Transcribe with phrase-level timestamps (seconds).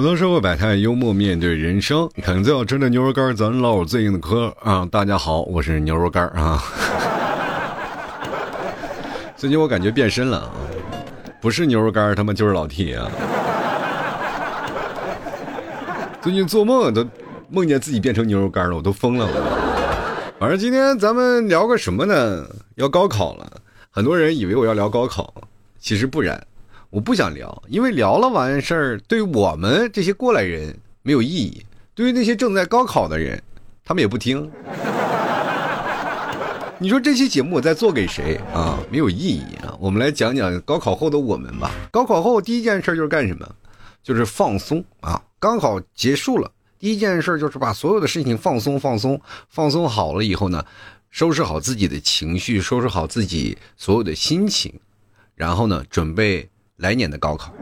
[0.00, 2.08] 普通社会百态，幽默面对人生。
[2.22, 4.88] 啃最好吃的牛肉干，咱唠最硬的嗑啊！
[4.90, 6.64] 大家好，我是牛肉干啊。
[9.36, 10.50] 最近我感觉变身了啊，
[11.38, 13.10] 不是牛肉干，他妈就是老 T 啊。
[16.22, 17.06] 最近做梦都
[17.50, 19.28] 梦见自己变成牛肉干了，我都疯了。
[20.38, 22.46] 反正今天咱们聊个什么呢？
[22.76, 23.46] 要高考了，
[23.90, 25.34] 很多人以为我要聊高考，
[25.78, 26.42] 其实不然。
[26.90, 31.64] 我不想聊，因为聊了完事儿，对我们这些过来人没有意义；
[31.94, 33.40] 对于那些正在高考的人，
[33.84, 34.50] 他们也不听。
[36.80, 38.76] 你说这期节目我在做给谁啊？
[38.90, 39.72] 没有意义啊！
[39.78, 41.70] 我们来讲讲高考后的我们吧。
[41.92, 43.48] 高考后第一件事就是干什么？
[44.02, 45.22] 就是放松啊！
[45.38, 50.64] 高考结束了，第一件事就是把所有的事情放松放松，放松好了以后呢，
[51.10, 54.74] 收拾好自己的情绪，收拾好自己所有的心情，
[55.36, 56.50] 然后呢，准备。
[56.80, 57.52] 来年的高考，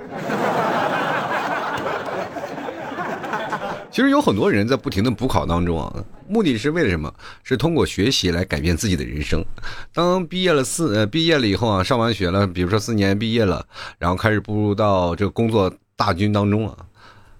[3.90, 5.92] 其实有很多人在不停的补考当中啊，
[6.28, 7.12] 目的是为了什么？
[7.42, 9.44] 是通过学习来改变自己的人生。
[9.92, 13.66] 当毕业了四呃毕业了以后啊，上完学了，比如说四年毕业了，
[13.98, 16.76] 然后开始步入到这个工作大军当中啊，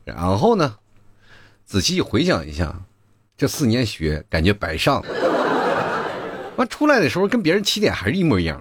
[0.04, 0.74] 然后呢，
[1.64, 2.74] 仔细回想一下，
[3.36, 5.08] 这四年学感觉白上了，
[6.56, 8.60] 完出来的时候跟别人起点还是一模一样。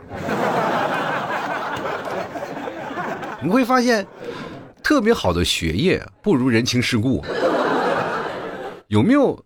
[3.44, 4.06] 你会发现，
[4.82, 7.24] 特别好的学业不如人情世故。
[8.88, 9.44] 有没有？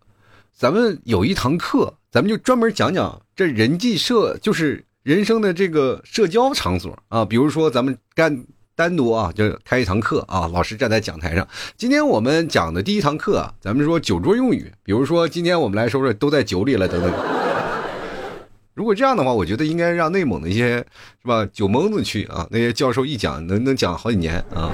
[0.54, 7.26] 咱们有一堂课，咱们就专门讲讲这人际社，就是人生的这个社交场所啊。
[7.26, 11.48] 比如说，咱们干单独啊，就开一堂课啊，老师站在讲台上。
[11.76, 14.72] 今天我们讲的第一堂课啊，咱们说酒桌用语。
[14.84, 17.41] 比如说，今天我们来说说都在酒里了等等。
[18.82, 20.78] 如果这样的话，我觉得应该让内蒙的一些
[21.22, 24.72] 是吧酒蒙子去啊，那些教授一讲能能讲好几年啊。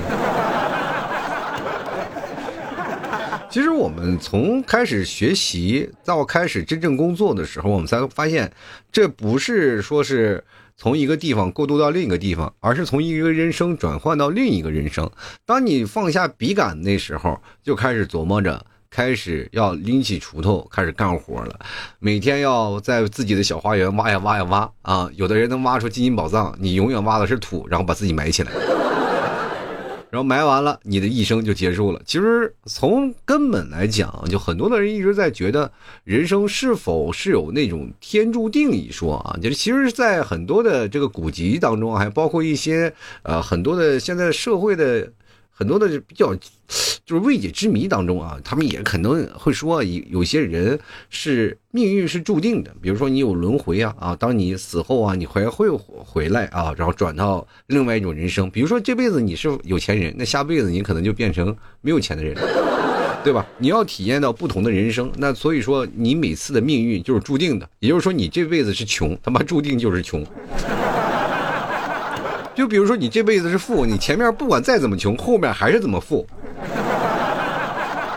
[3.52, 8.50] 其实我们从开始学习到开始真正工作的时候，我们才发现，
[8.94, 10.42] 这不是说是
[10.78, 15.12] 从一个地方过渡到另一个地方，而是从一个人生转换到另一个人生。
[15.46, 18.66] 当你放下笔杆那时候，就开始琢磨着。
[18.98, 21.60] 开始要拎起锄头开始干活了，
[22.00, 25.08] 每天要在自己的小花园挖呀挖呀挖啊！
[25.14, 28.52] 有的人能挖出金银宝藏，你永远挖的是土，然后把自己埋起来，
[30.10, 32.02] 然后埋完了，你的一生就结束了。
[32.08, 35.72] 其实从根本来讲，就很多的人一直在觉得
[36.04, 39.38] 人生是否是有那种天注定一说啊？
[39.40, 42.92] 就是其实，在很多的这个古籍当中，还包括一些
[43.22, 45.08] 呃很多的现在社会的。
[45.60, 46.36] 很多的比较
[47.04, 50.80] 就是未解之谜当中啊，他们也可能会说有有些人
[51.10, 58.48] 是命运是注定的，比如说你有轮回啊啊，当你死后啊，你还会回来啊，然后转到另外一种人生。
[58.52, 62.36] 比如说这辈子你是有钱人，那下辈子你可能就变成没有钱的人，
[63.24, 63.44] 对吧？
[63.58, 70.24] 你要体验到不同的人生，那所以说你每次的命运就是注定的，也就是说你这辈子是穷，他妈注定就是穷。
[72.58, 76.26] 就比如说，你这辈子是富，你前面不管再怎么穷，后面还是怎么富。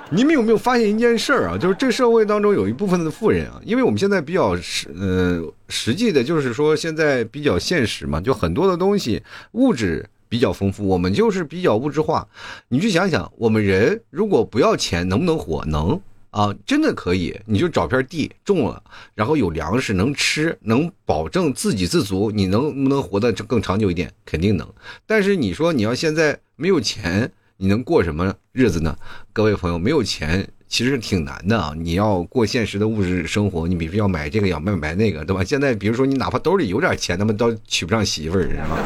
[0.08, 1.58] 你们有没有发现一件事儿啊？
[1.58, 12.26] 就是这社会当中有一部分的富人啊，因为我们现在比较实，呃，实际的就是说现在比较现实嘛，就很多的东西物质比较丰富，我们就是比较物质化。
[12.68, 15.62] 你去想想，我们人如果不要钱，能不能活？
[15.66, 16.00] 能。
[16.30, 18.82] 啊，真的可以，你就找片地种了，
[19.14, 24.12] 然后有粮食能吃，能保证自给自足，你能不能活得更长久一点？
[24.24, 24.66] 肯定能。
[25.06, 28.96] 但是你说你要现在没有钱，你能过什么日子呢？
[29.32, 31.74] 各位朋友，没有钱其实挺难的啊！
[31.76, 35.42] 你要过现实的物质生活，你比如说要买这个要买买那个，对吧？
[35.42, 38.76] 现在比如说你哪怕兜里有点钱，他们都娶不上媳妇儿，知道吗？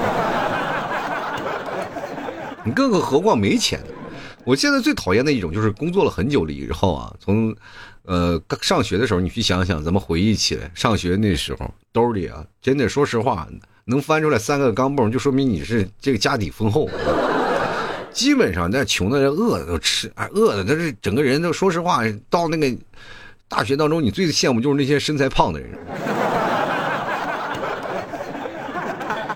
[2.65, 3.79] 你更何况没钱。
[4.47, 7.55] 我现在最讨厌的一种就是工作了很久了以后啊，从，
[8.03, 13.49] 呃，上学的时候，你去想想，咱们回忆起来，上学那时候兜里啊，真的说实话，
[13.87, 16.91] 能翻出来三个钢镚，就说明你是这个家底丰厚。
[18.13, 22.77] 基本上那穷的人饿的都吃，哎，饿的他是整个人都说实话，到那个
[23.49, 25.71] 大学当中，你最羡慕就是那些身材胖的人。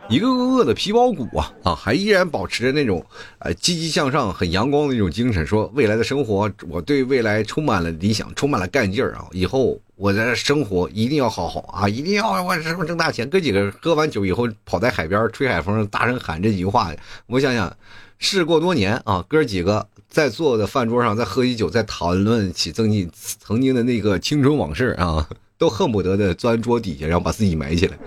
[0.08, 3.04] 一个个饿的皮包骨啊啊，还依然保持着那种
[3.40, 9.26] 呃积极向上、很阳光的那种精神，说未来的生活，我对未来充满了理想，充满了干劲儿啊！
[9.32, 13.28] 以后我的生活一定要好好啊，一定要我什么挣大钱。
[13.28, 16.90] 哥几个喝完酒以后，跑在海边吹海风，大声喊这几句话。
[17.26, 17.76] 我想想，
[18.18, 25.28] 事过多年啊，哥几个在坐的饭桌上，再喝起酒，再谈论起曾经曾经的那个青春往事啊，
[25.58, 27.98] 都恨不得的钻桌底下，然后把自己埋起来。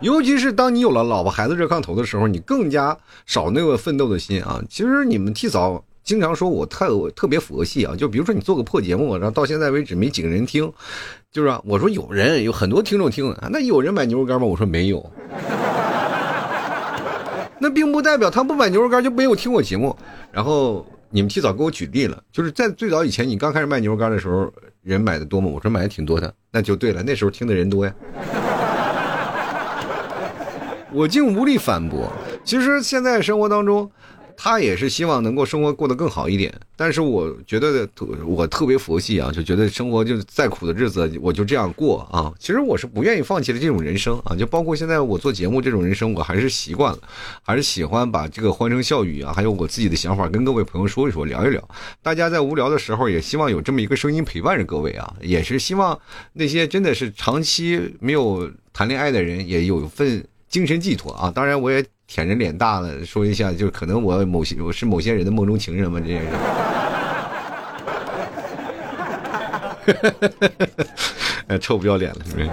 [0.00, 2.96] 尤其是当你有了老婆孩子热炕头的时候，你更加
[3.26, 4.62] 少那个奋斗的心啊。
[4.70, 10.72] 其实你们替嫂经常说我特特别佛系啊，就比如说你做个破节目，然后到现在为止没几个人听，
[11.32, 14.46] 就是啊我说有人有很多听众听啊，那有人买牛肉干吗？
[14.46, 15.04] 我说没有，
[17.58, 19.94] 那并不代表他不买牛肉干就没有听我节目。
[20.30, 24.48] 然后你们提早给我举例了，就是在最早以前你刚开始卖牛肉干的时候，
[24.82, 25.50] 人买的多吗？
[25.52, 27.92] 我说买的挺多的，那就对了，那时候听的人多呀。
[30.92, 32.10] 我竟无力反驳。
[32.44, 33.90] 其实现在生活当中，
[34.36, 36.54] 他也是希望能够生活过得更好一点。
[36.76, 37.86] 但是我觉得
[38.24, 42.32] 我特别佛系啊，就觉得生活就再苦的日子我就这样过啊。
[42.38, 44.36] 其实我是不愿意放弃的这种人生啊。
[44.36, 46.98] 就包括现在我做节目这种人生，我还是习惯了，
[47.42, 51.68] 还是喜欢把这个欢声笑语啊，还有我自己的想法跟各位朋友说一说，聊一聊。
[52.00, 55.12] 大家在无聊的时候，也希望有这么一个声音陪伴着各位啊。
[55.20, 55.98] 也是希望
[56.32, 60.24] 那些真的是长期没有谈恋爱的人，也有份。
[60.48, 61.30] 精神寄托啊！
[61.34, 66.28] 当然，我也舔着脸大了说一下，就可能我某些我是某些人的梦中情人嘛，这也是，
[71.48, 72.48] 哎，臭不要脸了，是不是？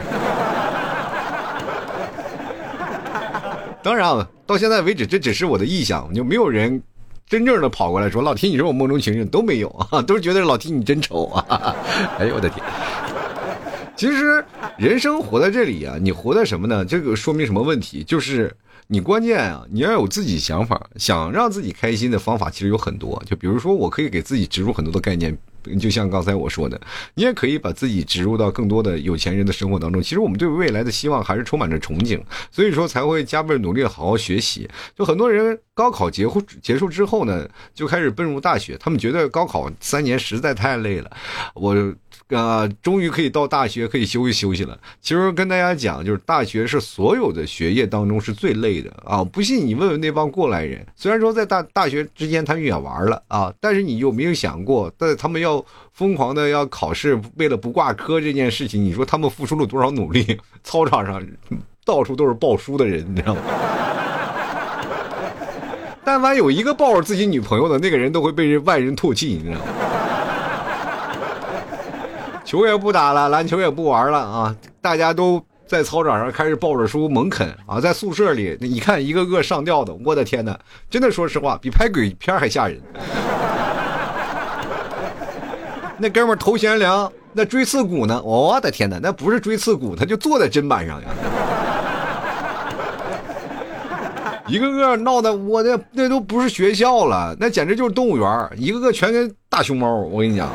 [3.81, 6.81] 当然啊，到现在为止，这只是我的臆想，就没有人
[7.27, 11.75] 真正的跑过来说老提你是我梦中情人，都没有啊，都觉得老提你真丑啊！
[12.19, 12.63] 哎呦我的天！
[13.95, 14.43] 其实，
[14.77, 16.83] 人生活在这里啊，你活在什么呢？
[16.83, 18.03] 这个说明什么问题？
[18.03, 18.53] 就是
[18.87, 23.21] 你关键啊，你要有自己想法，想让自己开心的方法其实有很多。
[23.25, 25.35] 就比如说，我可以给自己植入很多的概念。
[25.79, 26.79] 就像刚才我说的，
[27.15, 29.99] 你也可以把自己植入到更多的有钱人的生活当中。
[29.99, 32.21] 其实我们对未来的希望还是充满着憧憬，
[32.51, 34.69] 所以说才会加倍努力好好学习。
[34.95, 41.09] 就很多人高考结束结束之后呢，就开始奔入大学，他们觉得高考三年实在太累了，
[41.55, 41.73] 我
[42.29, 44.77] 啊终于可以到大学可以休息休息了。
[44.99, 49.23] 其实跟大家讲，就是大学是所有的学业当中是最累的啊！
[49.23, 55.63] 不信你问问那帮过来人，虽然说在大大学之间他们也玩了啊，但是你有没有想过，在他们要
[55.93, 60.39] 疯狂的要考试，为了不挂科这件事情，你说他们付出了多少努力？
[60.63, 61.21] 操场上
[61.85, 63.41] 到处都是抱书的人，你知道吗？
[66.03, 69.61] 但凡有一个抱着自己女朋友的那个人，都会被人外人唾弃，你知道吗？
[72.45, 74.55] 球也不打了，篮球也不玩了啊！
[74.79, 77.81] 大家都在操场上开始抱着书猛啃啊！
[77.81, 80.57] 在宿舍里，你看一个个上吊的，我的天哪！
[80.87, 82.79] 真的，说实话，比拍鬼片还吓人。
[85.97, 88.21] 那哥们头悬梁，那锥刺股呢？
[88.21, 91.07] 我的天哪，那不是锥刺股，他就坐在砧板上呀！
[94.47, 99.91] 一个个闹的，我的那都不是学校了，那简直就是动物园一个个全跟大熊猫。
[99.95, 100.47] 我跟你讲。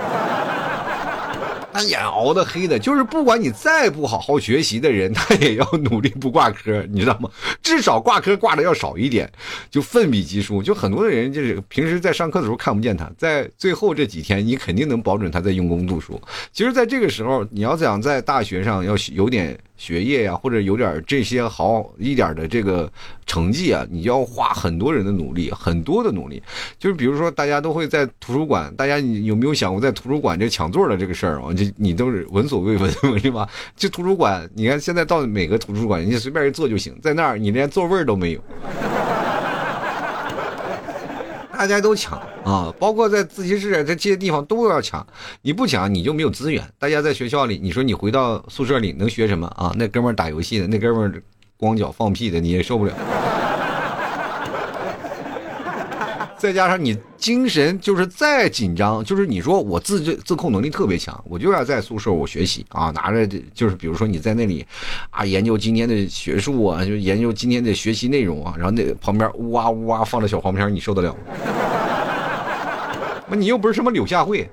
[1.73, 7.31] 那眼熬的黑的，就是不管你再不好好学习的人，他也要努力不挂科，你知道吗？
[7.63, 9.31] 至少挂科挂的要少一点，
[9.71, 10.63] 就奋笔疾书。
[10.63, 16.21] 就很多的人就是平时在上课的时候看不见他，在最后这几天，你肯定能保准他在用功读书。
[16.53, 19.59] 其实，在这个时候，你要想在大学上要有点。
[19.81, 22.93] 学业呀，或者有点这些好一点的这个
[23.25, 26.43] 成绩啊，你要花很多人的努力，很多的努力。
[26.79, 31.51] 就是比如说，大家都会在图书馆，大家你有没有想过在图书馆这抢座的这个事儿啊？
[31.57, 33.49] 这你都是闻所未闻，是吧？
[33.75, 38.41] 这图书馆，你看现在到每个图书馆，你随便一坐就行，在那儿你连座位都没有。
[41.61, 45.07] 大家都抢啊，包括在自习室在这些地方都要抢，
[45.43, 46.67] 你不抢你就没有资源。
[46.79, 49.71] 大家在学校里，你说你回到宿舍里能学什么啊？
[49.77, 51.23] 那哥们打游戏的，那哥们
[51.59, 52.95] 光脚放屁的，你也受不了。
[56.41, 64.65] 再加上你精神就是再紧张，就是你说我自制自控能力特别强，我就要在宿舍我学习啊，拿着就是比如说你在那里
[65.11, 71.13] 啊研究今天的学术啊，就研究今天的学习内容啊，然后那旁边呜哇呜哇放着小黄片，你受得了
[73.29, 73.37] 吗？
[73.37, 74.49] 你又不是什么柳下惠，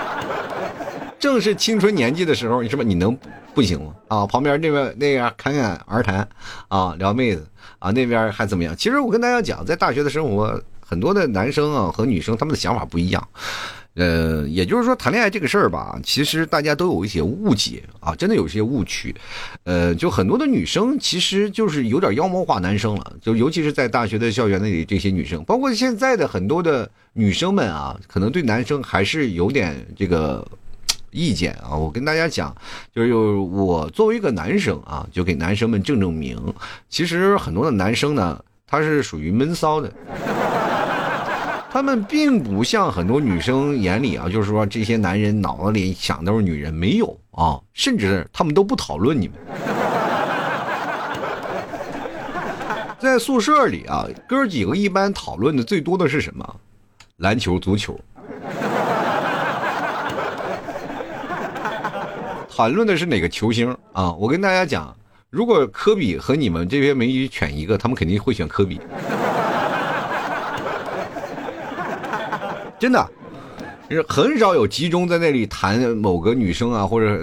[1.18, 3.16] 正是青春年纪的时候，你是不是你能
[3.56, 3.94] 不行吗？
[4.08, 6.28] 啊，旁边那边那个侃侃而谈
[6.68, 7.44] 啊，撩妹子。
[7.78, 8.74] 啊，那边还怎么样？
[8.76, 13.28] 其实我跟大家讲，在大学的生活，很多的男生啊和女生他们的想法不一样。
[13.94, 19.14] 呃，也就是说，谈恋爱这个事儿吧，其实大家都有一些误解啊，真的有些误区。
[19.64, 30.46] 呃，就很多的女生其实就是有点妖魔化男生了，就尤其是在大学的校园那里这些女生，包括现在的很多的女生们啊，可能对男生还是有点这个。
[31.16, 32.54] 意见啊，我跟大家讲，
[32.94, 36.38] 就是我作为一个男生啊，就给男生们正正名。
[36.90, 39.90] 其实很多的男生呢，他是属于闷骚的，
[41.72, 49.38] 他们并不像很多女生眼里啊，就是说这些男人脑子里想都是女人，没有啊，甚至他们都不讨论你们。
[53.00, 56.56] 在宿舍里啊，哥几个一般讨论的最多的是什么？
[57.16, 57.98] 篮球、足球。
[62.56, 64.10] 谈论的是哪个球星啊？
[64.14, 64.96] 我跟大家讲，
[65.28, 68.80] 如果科比和你们这边美女选一个，他们肯定会选科比。
[72.78, 73.06] 真的，
[73.90, 77.22] 是很少有集中在那里谈某个女生啊，或者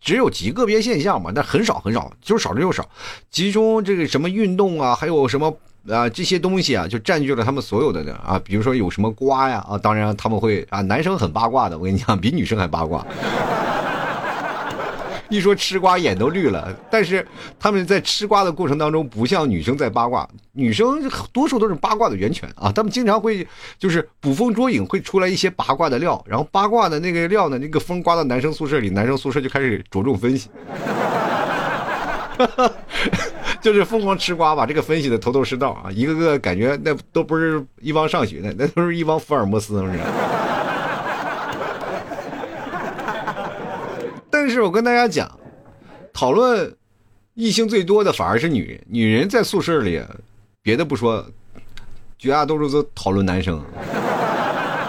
[0.00, 2.88] 只有极个别现象嘛，但很少很少，就是少之又少。
[3.30, 5.54] 集中这个什么运动啊，还有什么
[5.90, 13.06] 啊这些东西啊，就占据了他们所有的啊，比如说有什么瓜呀啊，当然他们会啊，男生很八卦的，我跟你讲，比女生还八卦。
[15.30, 16.76] 一说吃瓜，眼都绿了。
[16.90, 17.26] 但是
[17.58, 22.70] 他们在吃瓜的过程当中，不像女生在八卦，女生多数都是八卦的源泉啊。
[22.72, 23.46] 他们经常会
[23.78, 30.50] 就是捕风捉影，会出来一些八卦的料，然后八卦的那个料呢，那个风刮到男生宿舍里，男生宿舍就开始着重分析，
[33.62, 35.90] 就是疯狂吃瓜，把这个分析的头头是道啊。
[35.92, 39.98] 一个个感觉那都不是一帮上学的，那都是一帮福尔摩斯，是不是？
[44.42, 45.30] 但是我跟大家讲，
[46.14, 46.74] 讨论
[47.34, 48.80] 异性最多的反而是女人。
[48.88, 50.02] 女人在宿舍里，
[50.62, 51.22] 别的不说，
[52.18, 53.62] 绝大多数都讨论男生。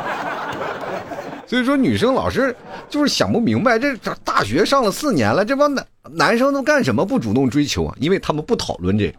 [1.45, 2.55] 所以说，女生老是
[2.89, 3.93] 就是想不明白，这
[4.23, 7.93] 大学上了四年了，这帮男男生都干什么不主动追求啊？
[7.99, 9.13] 因为他们不讨论这。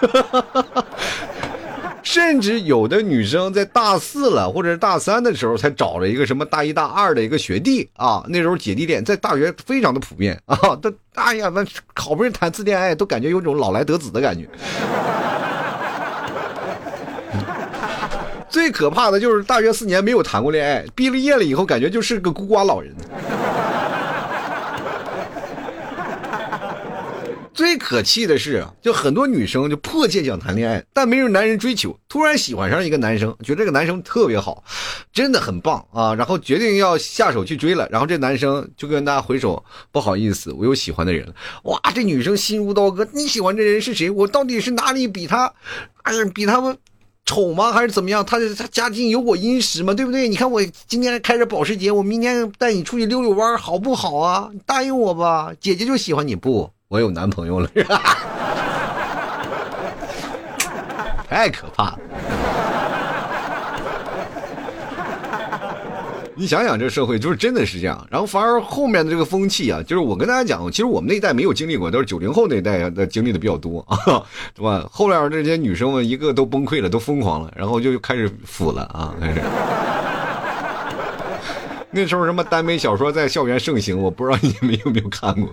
[2.10, 11.62] 甚至有的女生在大四了或者是大三的时候才找了一个什么大一大二的一个学弟啊，那时候姐弟恋在大学非常的普遍啊，都哎呀，那
[11.94, 14.48] 好不容易谈次恋爱，都感觉有种老来得子的感觉。
[18.48, 22.90] 最可怕的就是大学四年没有谈过恋爱，毕了业了以后感觉就是个孤寡老人。
[27.58, 34.62] 最可气的是，就很多女生就迫切想谈恋爱，但没有男人追求，突然喜欢上一个男生，觉得这个男生特别好，
[35.12, 41.34] 真的很棒啊，然后决定要下手去追了，然后这男生就跟大家回首，不好意思，我有喜欢的人了。
[41.64, 44.08] 哇，这女生心如刀割，你喜欢这人是谁？
[44.08, 45.52] 我到底是哪里比他，
[46.04, 46.78] 哎呀，比他们
[47.26, 47.72] 丑吗？
[47.72, 48.24] 还是怎么样？
[48.24, 49.92] 他他家境有我殷实吗？
[49.92, 50.28] 对不对？
[50.28, 54.48] 你看我今天开着保时捷，我明天带你出去溜溜弯，好不好啊？
[54.64, 56.70] 答应我吧，姐姐就喜欢你不？
[56.88, 57.68] 我有男朋友了，
[61.28, 61.98] 太可怕了！
[66.34, 68.06] 你想想，这社会就是真的是这样。
[68.10, 74.24] 然后反而后面的这个风气啊，就是我跟大家讲，其实我们那一代没有经历过，都是九零后那一代的经历的比较多啊，
[74.56, 74.88] 对吧？
[74.90, 79.42] 后来这些女生们一个都崩溃了，都疯狂了，然后就开始腐了啊，开始。
[81.90, 85.50] 那时候什么耽美小说在校园盛行，我不知道你们有没有看过。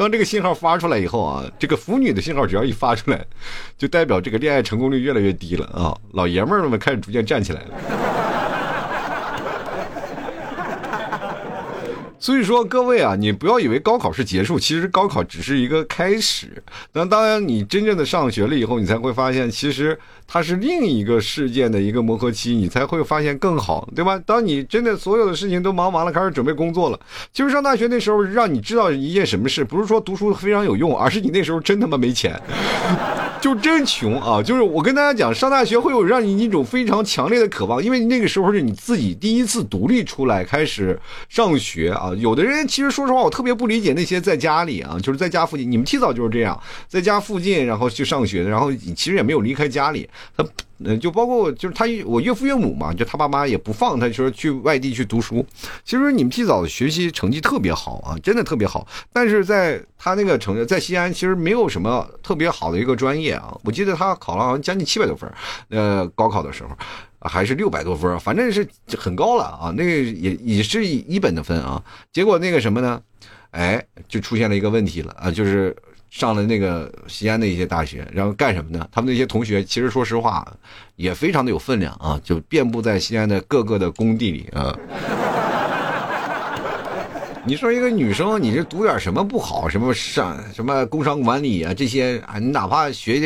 [0.00, 3.22] 当这个信号发出来以后啊，这个腐女的信号只要一发出来，
[3.76, 5.94] 就代表这个恋爱成功率越来越低了啊！
[6.12, 8.19] 老爷们们开始逐渐站起来了。
[12.20, 16.62] 所以说，各位啊，你不要以为高考是结束，其实高考只是一个开始。
[16.92, 19.98] 那当然，你真正的上学了以后，你才会发现，其实
[20.28, 24.20] 它是另一个事件的一个磨合期，你才会发现更好，对吧？
[24.26, 27.00] 当你真的所有的事情都忙完了，开始准备工作了，
[27.32, 32.38] 其实上大学那时候让你知道一件什么事，不是说读书非常有用，而是你那时候真他妈没钱。
[33.40, 34.42] 就真穷啊！
[34.42, 41.00] 就是我跟大家讲，上大学会有让你一种非常强烈的渴望，因为那个时候是你自己第一次独立出来开始
[41.30, 42.09] 上学啊。
[42.18, 50.44] 有的人其实说实话，我特别不理解那些在家里啊，就是在家附近，你们提早就是这样，在家附近然后去上学，然后其实也没有离开家里，他。
[50.82, 55.44] 嗯，就包括就是他我岳父岳母嘛，就他爸妈也不放他，说去外地去读书。
[55.84, 58.88] 其实你们提早的学习成绩特别好啊，真的特别好。
[59.12, 63.54] 但是在他那个城，在西安其实没有什么特别好的一个专业啊。
[63.62, 65.30] 我记得他考了好像将近七百多分，
[65.68, 66.70] 呃，高考的时候
[67.20, 69.72] 还是六百多分，反正是很高了啊。
[69.76, 71.82] 那个也也是一本的分啊。
[72.12, 73.00] 结果那个什么呢？
[73.50, 75.76] 哎，就出现了一个问题了啊，就是。
[76.10, 78.84] 上了那个西安的一些大学，然后干什么呢？
[78.90, 80.44] 他们那些同学其实说实话，
[80.96, 84.76] 也非常的有分量啊，就遍布在西安的各个的工地里啊。
[87.46, 89.66] 你说一个女生，你这读点什么不好？
[89.66, 93.18] 什么上什么工商管理啊这些啊，你哪怕学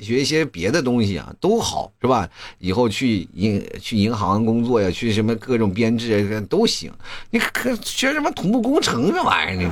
[0.00, 2.28] 学一些别的东西啊都好，是吧？
[2.58, 6.92] 以后去银去银行工作呀，去什么各种编制都行。
[7.30, 9.70] 你可学什么土木工程这玩意儿呢？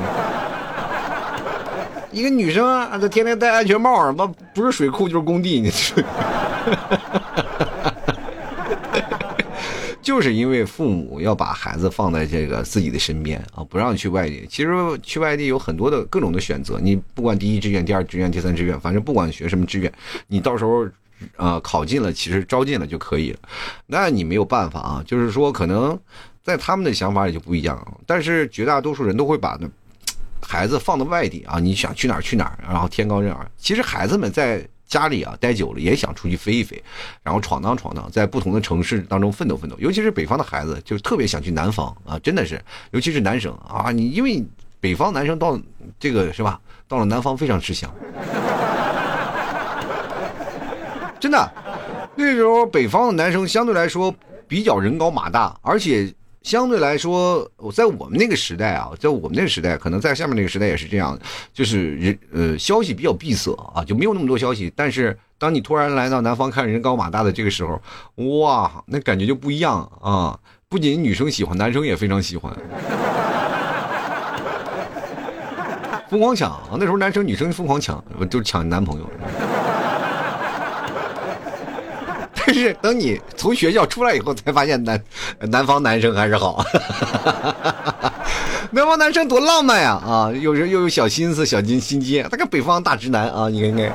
[2.10, 5.70] 一个女生啊，她天天戴安全帽，妈不是水库就是工地，你
[10.06, 14.46] 就是因为父母要把孩子放在这个自己的身边啊，不让去外地。
[14.48, 14.70] 其实
[15.02, 19.92] 去外地有很多的各种的选择，你不管第一志愿、第二志愿、第三志愿，反正不管学什么志愿，
[20.28, 20.86] 你到时候
[21.34, 23.38] 啊考进了，其实招进了就可以了。
[23.88, 25.98] 那你没有办法啊，就是说可能
[26.40, 29.58] 在他们的想法里就不一样，但是绝大多数人都会把
[30.40, 33.50] 孩子放到外地啊，你想去哪儿去哪儿，然后天高任远。
[33.58, 34.64] 其实孩子们在。
[34.86, 36.82] 家里啊，待久了也想出去飞一飞，
[37.22, 39.76] 然后闯荡闯荡，在不同的城市当中奋斗奋斗。
[39.78, 42.62] 尤其是北方的孩子，就特别想去南方啊，真的是，
[42.92, 44.44] 尤其是男生啊，你因为
[44.80, 45.60] 北方男生到
[45.98, 47.92] 这个是吧，到了南方非常吃香，
[51.18, 51.52] 真的，
[52.14, 54.14] 那时候北方的男生相对来说
[54.46, 56.14] 比较人高马大，而且。
[56.46, 61.18] 相对来说，我在我们那个时代啊，在我们那个时代，可能在下面那个时代也是这样，
[61.52, 64.72] 就是人呃消息比较闭塞啊，就没有那么多消息。
[64.76, 67.82] 但是当你突然来到南方看人高马大的这个时候，
[68.38, 70.38] 哇，那感觉就不一样啊！
[70.68, 72.56] 不仅女生喜欢，男生也非常喜欢，
[76.08, 76.56] 疯狂抢。
[76.78, 78.00] 那时候男生女生疯狂抢，
[78.30, 79.10] 都抢男朋友。
[82.46, 85.02] 就是等你从学校出来以后，才发现南
[85.40, 86.64] 南方男生还是好，
[88.70, 89.92] 南方男生多浪漫呀！
[90.06, 93.92] 啊，有时又有小心思、小心心机，他个北方大直男啊，你看看。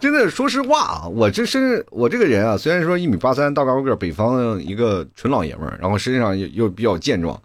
[0.00, 7.38] 真的，说实话啊，我这身我这个人啊，虽然说一米八三，大高个，北方一个纯老爷们儿，然后身上又又比较健壮，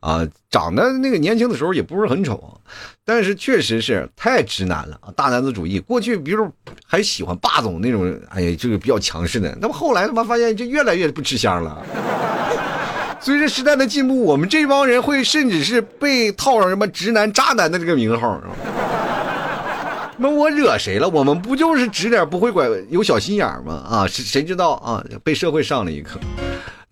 [0.00, 2.60] 啊，长得那个年轻的时候也不是很丑，
[3.04, 5.78] 但是确实是太直男了啊，大男子主义。
[5.78, 6.50] 过去比如
[6.84, 9.56] 还喜欢霸总那种，哎呀，就是比较强势的。
[9.60, 11.80] 那么后来他妈发现这越来越不吃香了。
[13.20, 18.42] 随着时代的进步，我们这帮人会甚至是被套上什么直男、渣男的这个名号。
[20.22, 21.08] 那我惹谁了？
[21.08, 23.82] 我们不就是指点不会拐，有小心眼吗？
[23.88, 25.02] 啊，谁谁知道啊？
[25.24, 26.20] 被社会上了一课。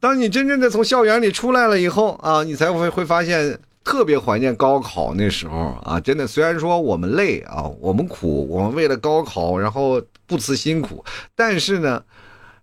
[0.01, 6.01] 当你真正的从校园里出来了以后啊，你才会会发现特别怀念高考那时候啊！
[6.01, 11.05] 真的，虽然说我们累啊，我们苦，我们为了高考然后不辞辛苦，
[11.37, 12.03] 但是呢。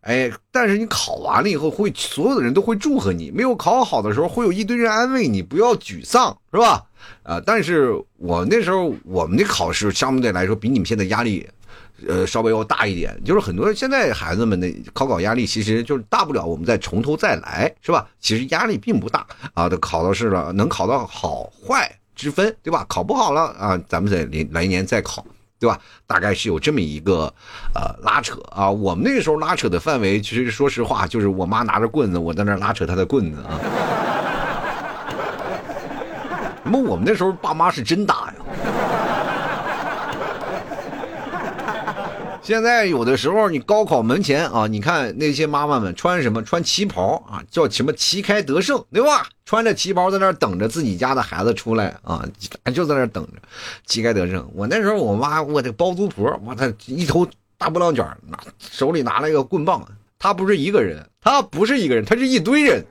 [0.05, 3.31] 哎，但是你考完了以后，会所有的人都会祝贺你。
[3.31, 6.83] 没有考好的时候，会有一堆人安慰你，不要沮丧，是吧？
[7.23, 11.49] 啊，但是我那时候我们的考试相对来说比你们现在压力，
[12.07, 13.19] 呃，稍微要大一点。
[13.25, 18.07] 就是很多现在孩子们的考考压力，其实就是大不了我们再从头再来，是吧？
[18.19, 19.67] 其实压力并不大啊。
[19.67, 22.85] 都考到试了，能考到好坏之分，对吧？
[22.87, 25.25] 考不好了啊，咱们再来来年再考。
[25.65, 25.79] 对吧？
[26.05, 27.33] 大概是有这么一个，
[27.73, 28.69] 呃，拉扯啊。
[28.69, 33.59] 我们那个时候拉扯的范围，其实说实话，就是我妈拿着棍子，我在那拉扯她的棍子啊。
[36.63, 38.33] 那么我们那时候爸妈是真打呀。
[42.45, 46.43] 现在有的时候，你高考门前啊，你看那些妈妈们穿什么？
[46.43, 49.25] 穿旗袍啊，叫什么旗开得胜，对吧？
[49.45, 52.23] 穿着旗袍在那等着自己家的孩子出来啊，
[52.71, 53.41] 就在那等着，
[53.87, 54.47] 旗开得胜。
[54.53, 57.27] 我那时候，我妈，我的包租婆，我她一头
[57.57, 58.05] 大波浪卷，
[58.59, 59.83] 手里拿了一个棍棒。
[60.19, 62.85] 她不是一个人，她不是一个人，她是一堆人。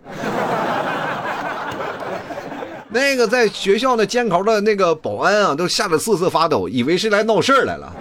[2.88, 7.92] 那个在学校的监考的那个保安啊，都吓得瑟瑟发抖，以为是来闹事儿来了。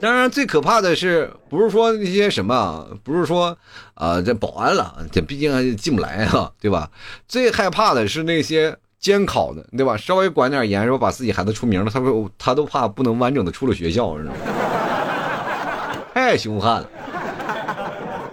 [0.00, 3.56] 当然，最可怕的是，不是说那些什么，不是说，
[3.94, 6.88] 啊，这保安了，这毕竟进不来啊，对吧？
[7.26, 9.96] 最害怕的是那些监考的，对吧？
[9.96, 14.38] 稍微管点严，说把自己孩子出名了，他说他都怕不能完整的出了学校，知道吗？
[16.14, 16.88] 太凶悍了。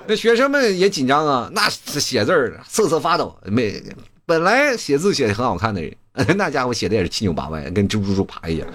[0.08, 3.82] 那学生们也紧张啊，那写字儿瑟瑟发抖，没
[4.28, 5.92] 本来写字写的很好看的人，
[6.38, 8.68] 那家伙写的也是七扭八歪，跟蜘蛛蛛爬一样。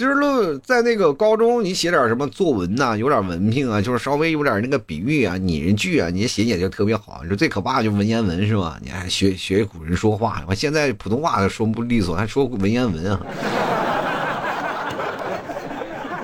[0.00, 7.20] 其实论在那个高中，你写点什么作文呐，有点文凭啊，就是稍微有点那个比喻啊、拟人句啊，你写写就特别好。
[7.22, 8.78] 你说最可怕就文言文是吧？
[8.82, 13.20] 你还学学古人说话，我现在普通话都说不利索，还说文言文啊？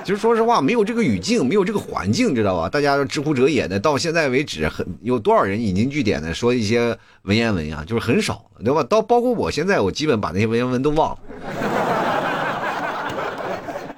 [0.03, 2.67] 其实说实话，没有这个语境，没有这个环境，知道吧？
[2.67, 7.83] 大家都知乎者也的，到现在为止，很有多少人引经据典的说一些文言文啊？
[7.85, 8.81] 就是很少，对吧？
[8.81, 11.17] 到包括我现在，我基本把那些文言文都忘了。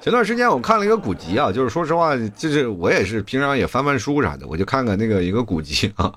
[0.02, 6.12] 前段时间我看了一个古籍啊，就是说实话，就是我也是平常也翻翻书啥的，我就看看那个一个古籍啊，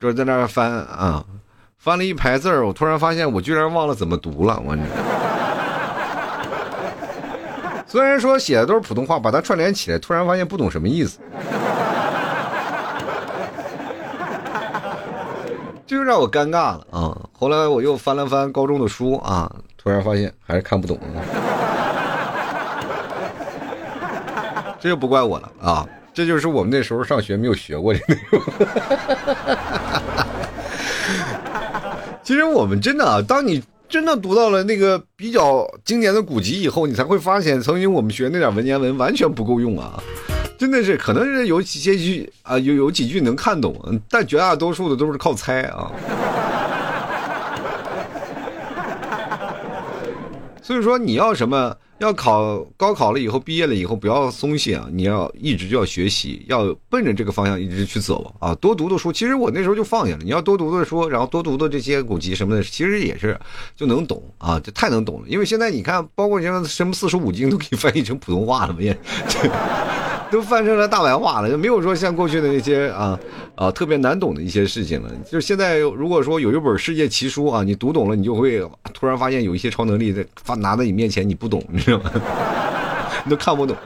[0.00, 1.22] 就是在那翻啊，
[1.76, 4.76] 翻了一排字儿，我突然发现我居然忘了怎么读了，我。
[7.86, 11.18] 虽然说写的都是普通话，把它串联起来，突然发现不懂什么意思，
[15.86, 17.16] 就让我尴尬了啊。
[17.32, 19.50] 后来我又翻了翻高中的书啊。
[19.76, 20.98] 突突然发现还是看不懂。
[24.80, 28.42] 这就不怪我了啊，这就是我们那时候上学没有学过的内容。
[32.22, 39.98] 其实我们真的啊，当你真的读到了那个比较经典的古籍以后，你才会发现，曾经我们学那点文言文完全不够用啊！
[40.58, 43.74] 真的是，可能是有几些句啊，有有几句能看懂，
[44.10, 45.90] 但绝大多数的都是靠猜啊。
[50.68, 51.74] 所以说，你要什么？
[51.98, 54.86] 要考高考了以后，毕业了以后不要松懈啊！
[54.92, 58.54] 你要一直就要学习，要奔着这个方向一直去走啊！
[58.56, 59.10] 多读读书。
[59.10, 60.18] 其实我那时候就放下了。
[60.22, 63.40] 你要多读读书，然后多读读这些古籍什么的，其实也是
[63.74, 64.60] 就能懂啊！
[64.60, 65.26] 这太能懂了。
[65.26, 68.94] 因为现在你看，包括像什么四书五经都可以翻译成普通话了嘛，也。
[70.32, 73.18] 都翻成了大白话了，就没有说像过去的那些啊
[73.54, 75.10] 啊特别难懂的一些事情了。
[75.30, 78.62] 就现在，如果说有一本世界奇书啊，你读懂了，你就会
[78.92, 82.10] 突然发现有一些超能力在发拿在你面前，你不懂，你知道吗？
[83.24, 83.76] 你都看不懂。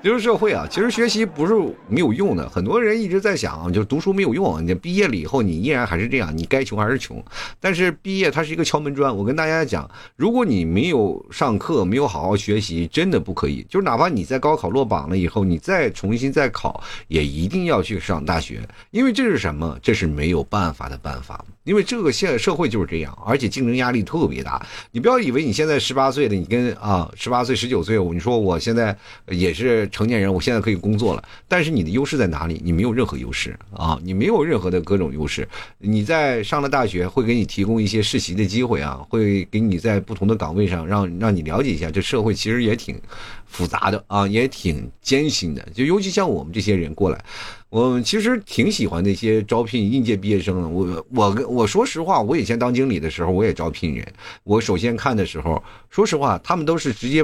[0.00, 1.52] 就是社会啊，其实学习不是
[1.88, 2.48] 没有用的。
[2.48, 4.64] 很多人一直在想，就是读书没有用。
[4.64, 7.22] 你毕业了以后，你依然还是这样，你该穷还是穷。
[7.58, 9.14] 但是毕业它是一个敲门砖。
[9.14, 13.66] 我跟大家讲，如果你没有上课，没有好好学习，真的不可以。
[13.68, 18.60] 就是哪怕你在高考落榜了以后，你再重新再考，也一定要去上大学，
[18.92, 19.76] 因为这是什么？
[19.82, 21.44] 这是没有办法的办法。
[21.64, 24.64] 因为这个现社会就是这样，而且竞争压力特别大。
[24.92, 31.22] 你不要以为你现在十八岁的，你跟啊十八岁、十九岁，你说我现在也是成年人，我现在可以工作了。
[31.46, 32.60] 但是你的优势在哪里？
[32.64, 33.98] 你没有任何优势啊！
[34.02, 35.48] 你没有任何的各种优势。
[35.78, 43.00] 你在上了大学，会给你提供一些实习的机会啊，会给你在不同的岗位上让让你了解一下这社会其实也挺
[43.46, 45.66] 复杂的啊，也挺艰辛的。
[45.74, 47.24] 就尤其像我们这些人过来。
[47.70, 50.66] 我其实挺喜欢那些招聘应届毕业生的。
[50.66, 54.06] 我我我说实话，我以前当经理的时候，我也招聘人。
[54.42, 57.22] 我首先看的时候，说实话，他们都是直接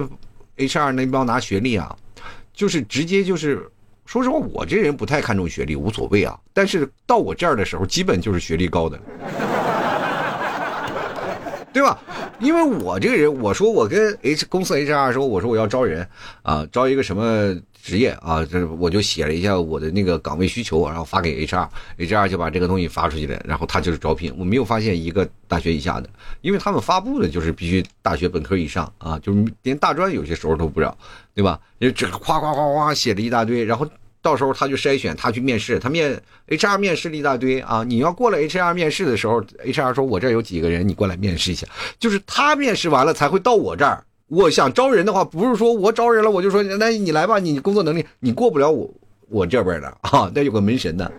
[0.59, 1.97] HR 那帮拿学历啊，
[2.55, 3.69] 就是直接就是。
[4.07, 6.39] 说实话，我这人不太看重学历，无所谓啊。
[6.53, 9.01] 但是到我这儿的时候，基本就是学历高的，
[11.73, 11.99] 对吧？
[12.39, 16.07] 因为我这个人，我说我跟 H 公司 HR 说，我说我要招人
[16.43, 17.57] 啊，招一个什么？
[17.85, 24.35] 职业啊，这我就写了一下我的那个岗位需求，然后发给 HR，HR 就把这个东西发出去了，然后他就是招聘。
[24.39, 26.09] 我没有发现一个大学以下的，
[26.41, 30.97] 因为他们发布的就是必须大学本科以上啊，就是连大专有些时候都不让，
[31.35, 31.61] 对吧？
[31.79, 33.87] 就这夸夸夸夸写了一大堆，然后
[34.23, 36.19] 到时候他就筛选，他去面试，他面
[36.49, 37.85] HR 面试了一大堆啊。
[37.85, 41.67] 你要过了 HR 面试的时候，HR 说我这有几个人，你过来面试一下，
[41.99, 44.03] 就是他面试完了才会到我这儿。
[44.29, 48.91] 我想招人的话，不是说我招人了，我就说那你来吧，你工作能力你过不了我
[49.29, 51.13] 我这边的 啊，那有个门神的。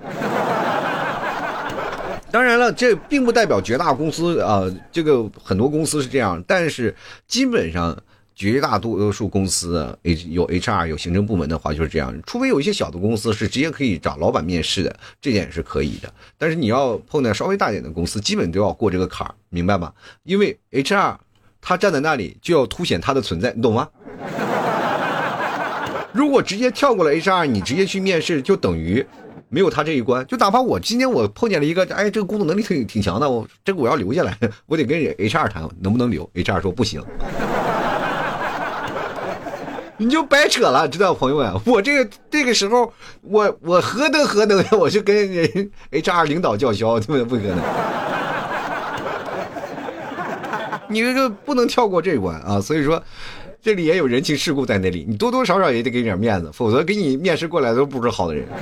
[2.31, 6.93] 当然了，这并不代表绝大公司啊，这个很多公司是这样，但是
[7.27, 7.95] 基本上
[8.35, 16.11] 绝大多数公司 H 有 HR 有行政部门的话就是这样，除非有一些小的公司是直接可以找老板面试的，这点是可以的。
[16.37, 19.93] 但是你要碰到稍微大点的公司，基本都要过这个坎儿，明白吗？
[20.23, 21.17] 因为 HR。
[21.67, 23.87] 他站在那里就要凸显他的存在，你懂吗？
[26.13, 29.03] 如果直接跳过了 HR，你直接去面试，就等于
[29.49, 30.23] 没有他这一关。
[30.27, 36.29] 就哪怕我今天我碰见了一个，哎，这个工作能力挺挺强的，我这个我要留下来， 我得跟 HR 谈能不能留。
[36.35, 37.03] HR 说不行，
[39.97, 41.51] 你就白扯了，知道朋友们？
[41.65, 44.69] 我这个这个时候，我我何德何能呀？
[44.77, 47.57] 我就跟人 HR 领导叫嚣，对不对不可能。
[50.87, 52.61] 你这个不能跳过这关啊！
[52.61, 53.01] 所以说，
[53.61, 58.45] 这里也有人情世故在那里，你多多少少也得给点面子，否则给你面试过来都不是好的人。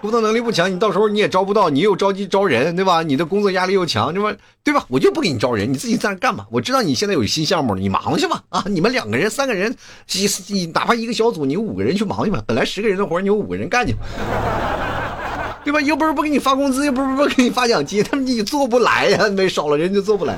[0.00, 3.02] 工作能力不强，你到时候你也招不到，你又着急招人，对吧？
[3.02, 4.32] 你的工作压力又强，对吧？
[4.62, 4.84] 对吧？
[4.88, 6.46] 我就不给你招人，你自己在那干吧。
[6.52, 8.40] 我知道你现在有新项目，你忙去吧。
[8.50, 9.74] 啊，你们两个人、三个人，
[10.12, 12.40] 你你哪怕一个小组，你五个人去忙去吧。
[12.46, 13.96] 本来十个人的活，你有五个人干去。
[15.64, 15.80] 对吧？
[15.80, 20.34] 又不是不给你发工资，又不是不给你发奖金，他们你做不来呀，没少了人就做不来，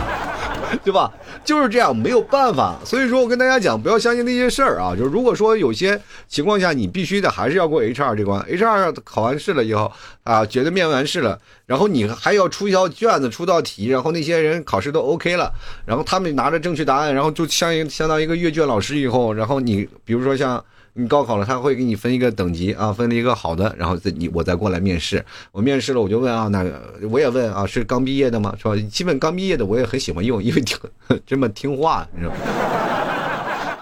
[0.82, 1.12] 对吧？
[1.44, 2.76] 就是这样，没有办法。
[2.84, 4.94] 所以说我跟大家讲，不要相信那些事儿啊。
[4.96, 9.90] 就是如果说有些情况下你必须的还是要过 HR 这关，HR 考完试了以后
[10.24, 15.50] 啊，觉得面完试了，然后你还要出一道卷子，出道题，然后那些人考试都 OK 了，
[15.86, 20.62] 然后他们拿着正确答案，然后就相相当于一个阅卷老师以后，然后你比如说像。
[20.94, 25.24] 你高考了，他会给你分一个等级啊，分了一个好的，然后再你我再过来面试。
[25.52, 28.54] 我面试了，我就问啊，那个我也问啊，是刚毕业的吗？
[28.58, 28.74] 是吧？
[28.90, 30.76] 基本刚毕业的我也很喜欢用，因为听
[31.26, 32.38] 这么听话，你知道吗？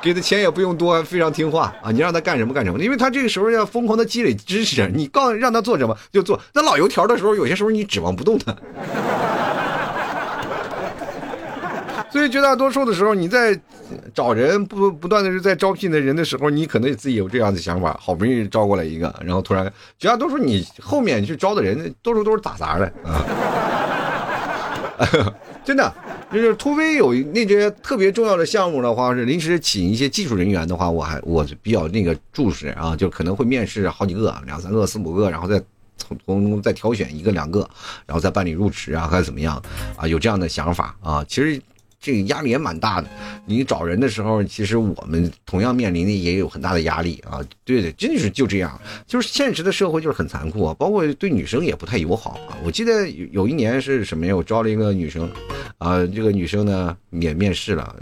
[0.00, 1.90] 给的钱也不用多，非常听话啊。
[1.90, 4.88] 你让他干什么干什么，因为他这个时候要疯狂的积累知识。
[4.94, 6.40] 你告让他做什么就做。
[6.54, 8.54] 那老油条的时候，有些时候你指望不动他。
[12.10, 13.58] 所以绝大多数的时候，你在
[14.14, 23.24] 找人不不断的是在招聘的人的时候，你可能自己有这样的想法，好不容易招过来一个，然后突然绝大多数你后面去招的人，多数都是打杂的啊。
[25.64, 25.94] 真的，
[26.32, 35.62] 就是突飞有那些特别重要的项目的话，是临时请一些技术人员的话，我还我比较那个重视啊，就可能会面试好几个，两三个、四五个，然后再
[35.98, 37.60] 从从中再挑选一个两个，
[38.06, 39.62] 然后再办理入职啊，还是怎么样
[39.96, 40.08] 啊？
[40.08, 41.60] 有这样的想法啊，其实。
[42.08, 43.08] 这个压力也蛮大的，
[43.44, 47.44] 你找人的时候，其实我们同样面临的也有很大的压力啊。
[47.66, 52.56] 对对，真的是就这样，就是现实的社会就是很残酷啊，包括对女生也不太友好啊。
[52.64, 54.34] 我记得有有一年是什么呀？
[54.34, 55.30] 我招了一个女生，
[55.76, 57.94] 啊，这个女生呢也面试了。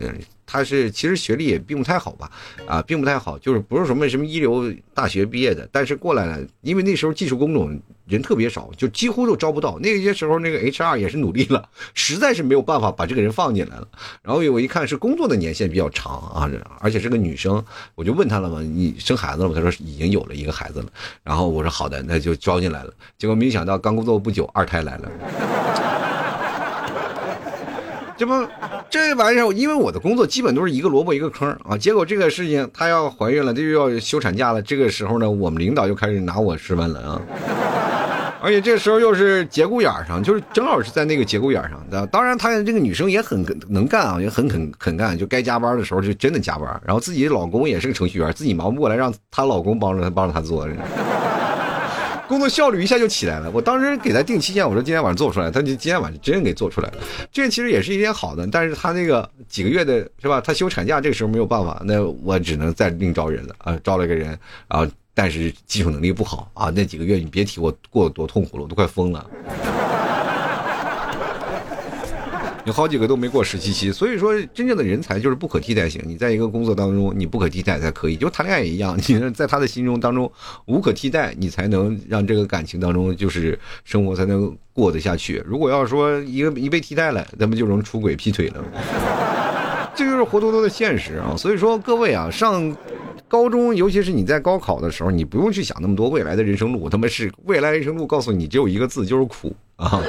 [0.47, 2.31] 他是其实学历也并不太好吧，
[2.67, 9.79] 啊，并不太好，就是不是什么什么一流大学毕业的，但是过来了，因为那时候技术工种人特别少，就几乎都招不到。
[9.81, 13.89] 那些时候那个 HR 也是努力了，实在是没有办法把这个人放进来了。
[14.23, 17.63] 然后我一看是工作的年限比较长啊，而且是个女生，
[17.97, 19.55] 我就问她了嘛，你生孩子了吗？
[19.55, 20.87] 她说已经有了一个孩子了。
[21.25, 22.95] 然后我说好的，那就招进来了。
[23.19, 26.16] 结果没想到刚工作不久，二胎来了。
[28.17, 28.33] 这不，
[28.89, 31.77] 这玩意儿，因为我的工作基本都是一个萝卜一个坑啊。
[31.77, 34.63] 结果这个事情，她要怀孕了，这又要休产假了。
[34.63, 37.21] 这个时候呢，我们领导就开始拿我试问了啊。
[38.43, 42.07] 而且这时候又是节骨眼上，就是正好是在那个节骨眼上。
[42.07, 46.81] 当然，她这个女生也很能干啊，也很肯肯干，就该加班的时候就真的加班。
[46.85, 50.67] 然后自己老公也是个程序员，自己忙不过来，让她老公帮着她帮着她做。
[52.29, 53.51] 工作效率一下就起来了。
[53.51, 56.99] 我当时给他定期限，我说今天晚上做出来，他就今天晚上真给做出来了。
[57.31, 60.41] 这其实也是一件好的，但是他那个几个月的是吧？
[60.41, 69.25] 他休产假这个时候没有办法，那我只能再另招人了啊，招了个人啊，但是技术能力不好啊，那几个月你别提我过得多痛苦了，我都快疯了。
[72.67, 76.03] 有好几个都没过实习期，所以说真正的人才就是不可替代性。
[76.05, 80.31] 你在一个工作当中，你不可替代才可以，就谈恋爱也一样， 你在他的心中当中
[80.67, 85.41] 无可替代，你才能让这个感情当中就是生活才能过得下去。
[85.47, 88.65] 如果要说一个一被替代了，那么就能出轨劈腿了，
[89.95, 91.37] 这就是活脱脱的现实啊！
[91.39, 92.77] 所以说各位啊，上
[93.29, 100.03] 高中，尤其是你在高考的时候，你不用去想那么多未来的人生路，他妈是未来人生路告诉你只有一个字，就是苦啊。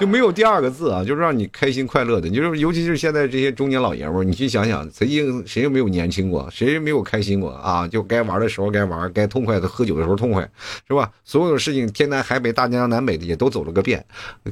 [0.00, 2.30] 就没有第二个字啊，就是让你开心快乐的。
[2.30, 7.86] 就是尤其是现在这些中年老爷们儿，你去想想，曾经谁又没有年轻过，谁没有开心过啊？
[7.86, 10.40] 就该玩的时候该玩，该痛快的喝酒的时候痛快，
[10.88, 11.12] 是吧？
[11.22, 14.02] 所有的事情天南海北、大江南北的也都走了个遍。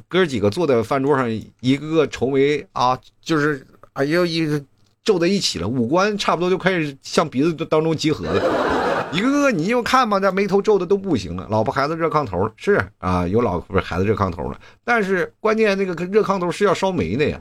[0.06, 1.30] 哥几个坐在饭桌上，
[1.60, 4.46] 一个个愁眉啊，就是哎呀一
[5.02, 8.67] 皱在一起了，五官差不多就开始向鼻子当中集合了。
[9.10, 11.46] 一个个你就看吧，那眉头皱的都不行了。
[11.50, 14.58] 老婆孩子热炕头是啊，有老婆孩子热炕头了。
[14.84, 17.40] 但是关键那个热炕头是要烧煤的呀，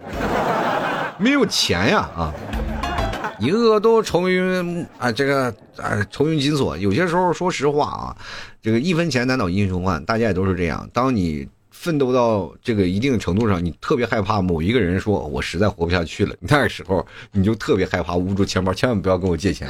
[1.19, 2.33] 没有钱呀啊！
[3.39, 6.77] 一个个都愁云啊，这个啊愁云紧锁。
[6.77, 8.15] 有些时候说实话啊，
[8.61, 10.89] 这个一分钱难倒英雄汉，大家也都是这样。
[10.93, 19.67] 当你奋斗到这个一定程度上，你特别害怕某一个人说我实在活不下去了，那个时候你就特别害怕捂住钱包，千万不要跟我借钱，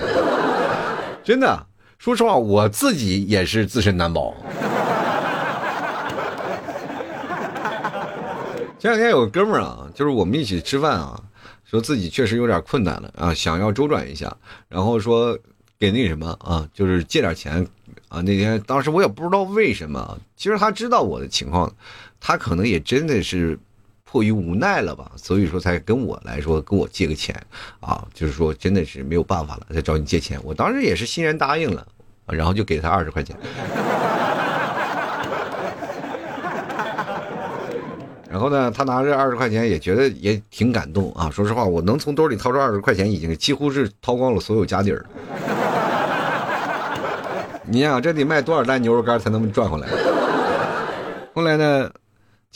[1.23, 1.65] 真的。
[1.97, 4.33] 说实话，我自己也是自身难保。
[8.79, 11.19] 前两天有个哥们儿啊，就是我们一起吃饭啊，
[11.65, 14.37] 说自己确实有点困难了啊，想要周转一下，
[14.69, 15.37] 然后说
[15.79, 17.67] 给那什么啊，就是借点钱
[18.07, 18.21] 啊。
[18.21, 21.73] 那天当时我也不知道为什么，其实他知道我的情况，
[22.19, 23.57] 他可能也真的是
[24.09, 27.35] 迫于无奈了吧，所以说才跟我来说跟我借个钱
[27.81, 30.39] 啊，就是说真的是没有办法了，再找你借钱。
[30.43, 31.85] 我当时也是欣然答应了。
[32.29, 33.33] 然后就给他二十块钱，
[38.29, 41.29] 然后呢，他拿着二十块钱也觉得也挺感动啊。
[41.29, 45.05] 说实话，我能从兜里掏出二十块钱，已经几乎是掏光了所有家底儿。
[47.63, 49.87] 你想，这得卖多少袋牛肉干才能赚回来？
[51.33, 51.89] 后来呢，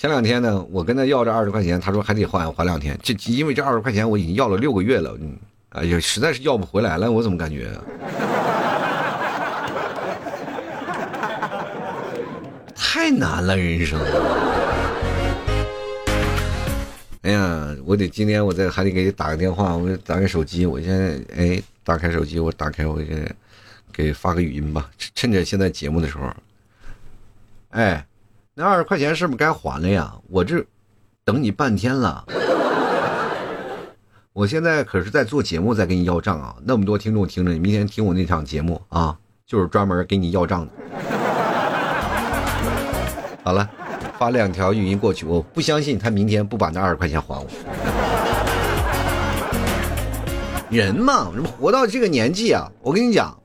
[0.02, 2.98] 前两天呢，我跟他要这二十块钱，他说还得还还两天。
[3.04, 5.38] 这因为这二十块钱我已经要了六个月了，嗯，
[5.70, 7.70] 哎呀，实在是要不回来了，我怎么感觉？
[12.74, 14.00] 太难了，人生。
[17.22, 23.32] 哎呀，我得今天我再还得给你打个电话，我打开手机，我现在哎，打开手机，我打开我给
[23.94, 26.28] 给发个语音吧，趁着现在节目的时候。
[27.70, 28.04] 哎，
[28.62, 30.14] 那二十块钱是不是该还了呀？
[30.30, 30.64] 我这
[31.26, 32.24] 等你半天了，
[34.34, 36.56] 我现在可是在做节目，在跟你要账啊！
[36.64, 40.72] 那么多听众听着，你明天听我那场节目啊，就是专门给你要账的。
[43.44, 43.68] 好了，
[44.20, 47.48] 发两条语音过去，我不相信他明天不把那二十块钱还我。
[50.70, 53.36] 人嘛，活到这个年纪啊，我跟你讲，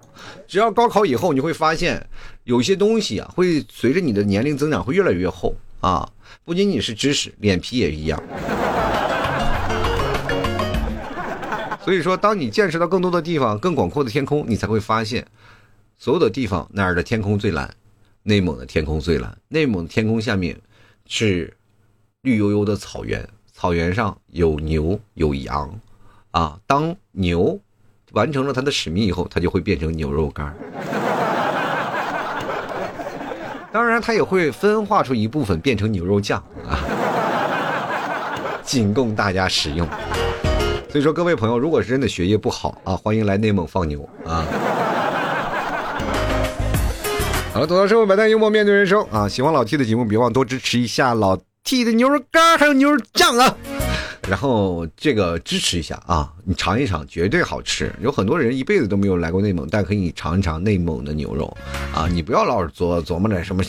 [0.46, 2.06] 只要高考以后，你会发现
[2.46, 6.08] 有些东西啊，会随着你的年龄增长会越来越厚啊，
[6.44, 8.22] 不仅仅是知识，脸皮也一样。
[11.84, 15.26] 所以说，当你见识到更多的地方、更广阔的天空，你才会发现，
[15.98, 17.68] 所有的地方哪儿的天空最蓝？
[18.22, 19.36] 内蒙的天空最蓝。
[19.48, 20.56] 内蒙天空下面
[21.06, 21.52] 是
[22.22, 25.80] 绿油油的草原，草原上有牛有羊，
[26.30, 27.58] 啊，当牛
[28.12, 30.54] 完成了它的使命以后，它就会变成牛肉干
[33.76, 36.80] 当然，它也会分化出一部分变成牛肉酱啊，
[38.64, 39.86] 仅供大家使用。
[40.88, 44.46] 所以说，各位朋友，如果是真的学业不好啊，欢迎来内蒙放牛啊！
[47.52, 49.28] 好了，走到社会百态，幽默面对人生啊！
[49.28, 53.54] 喜欢老 T 的节目，别忘多支持一下老 T 的牛肉干还有牛肉酱啊！
[54.28, 57.92] 然后这个支持一下啊，你尝一尝，绝对好吃。
[58.00, 61.56] 有很多人一辈子都没有来过内蒙，但可以尝一尝内蒙的牛肉
[61.94, 62.08] 啊！
[62.10, 63.62] 你不要老是琢琢磨着什么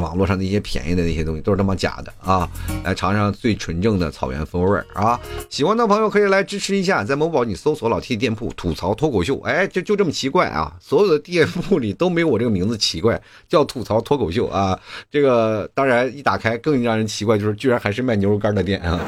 [0.00, 2.48] 网络上那些便宜的那些东西，都是他妈假的啊！
[2.82, 5.18] 来尝尝最纯正的草原风味啊！
[5.48, 10.74] 喜欢的朋友可以来支持一下，在某宝你搜索老 T 店铺吐槽脱口秀，哎，就就这么奇怪啊！
[10.80, 14.78] 所有的店铺里都没有我这个名字奇怪，叫吐槽脱口秀啊！
[15.08, 19.00] 这个当然一打开更让人奇怪，就是居然还是卖牛肉干的店啊！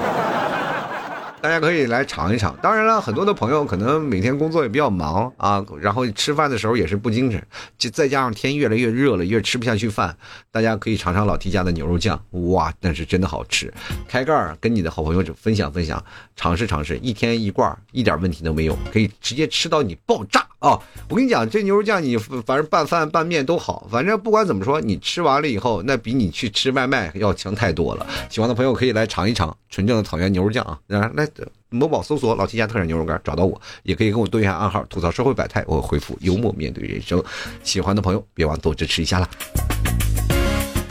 [1.42, 2.56] 大家可以来尝一尝。
[2.62, 7.44] 当然了，很多的朋友可能每天工作也比较忙啊，然后吃饭的时候也是不精神，
[7.76, 10.16] 就再加上天越来越热了，越吃不下去饭。
[10.52, 13.74] 大家可以尝尝老 T 家的牛肉酱，哇，那是真的好吃。
[14.06, 16.02] 开盖儿跟你的好朋友分享分享，
[16.36, 20.80] 尝试尝试，一天一罐，一点问题都没有，可以直接吃到你爆炸哦！
[21.08, 28.06] 我跟你讲，这牛肉酱你反正拌饭拌面都好，反正不管怎么说，你吃完了以后，那比你去吃外卖要强太多了。
[28.30, 30.78] 喜欢的朋友可以来尝一尝纯正的草原牛肉酱啊，
[31.14, 31.28] 来。
[31.74, 37.24] 某宝搜索“老七家特产牛肉干”，找到我，也可以跟我对一下暗号，吐槽社会百态，我回复幽默面对人生。
[37.62, 39.26] 喜欢的朋友别忘多支持一下啦。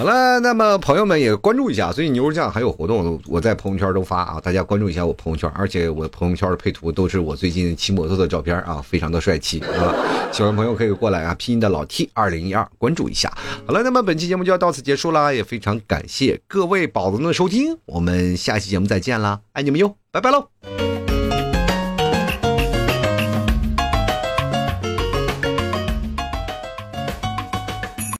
[0.01, 9.93] 好了，那么朋友们也关注一下，最近牛肉酱还有活动，我在朋友圈都发啊，大家关注一下我朋友圈，而且我朋友圈的配图都是我最近骑摩托的照片啊，非常的帅气啊。
[10.33, 13.31] 喜欢朋友可以过来啊，拼音的老 T 二零一二关注一下。
[13.67, 20.90] 好了，那么本期节目就要到此结束啦，也非常感谢各位宝子们的收听，我们下期节目再见啦，爱你们哟，拜拜喽。